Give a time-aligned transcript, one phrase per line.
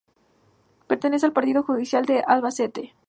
[0.87, 2.95] Pertenece al partido judicial de Albacete.